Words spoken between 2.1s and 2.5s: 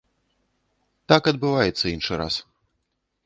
раз.